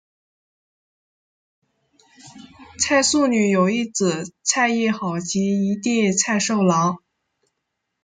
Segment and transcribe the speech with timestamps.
[2.79, 6.97] 蔡素女有一姊蔡亦好及一弟蔡寿郎。